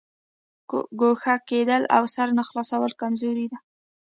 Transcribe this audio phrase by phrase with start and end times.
[0.99, 3.57] ګوښه کېدل او سر نه خلاصول کمزوري ده.